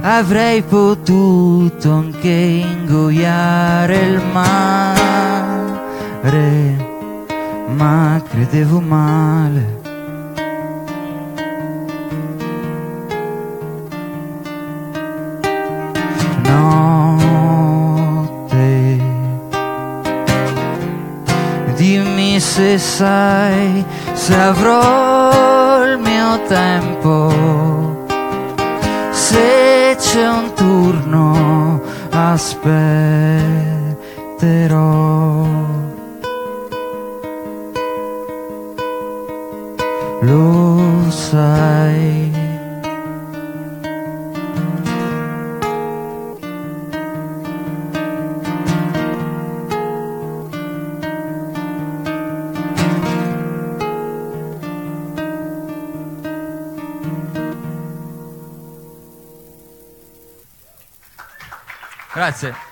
avrei 0.00 0.62
potuto 0.62 1.92
anche 1.92 2.28
ingoiare 2.28 3.98
il 3.98 4.20
mare 4.32 5.60
ma 7.76 8.22
credevo 8.28 8.80
male. 8.80 9.78
Notte, 16.42 17.08
se 22.38 22.78
sai 22.78 23.84
se 24.14 24.34
avrò 24.34 25.84
il 25.84 25.98
mio 25.98 26.40
tempo, 26.46 28.06
se 29.10 29.96
c'è 29.98 30.28
un 30.28 30.52
turno 30.54 31.80
aspetterò. 32.10 33.00
Lo 40.22 41.10
sai. 41.10 42.30
Grazie. 62.12 62.69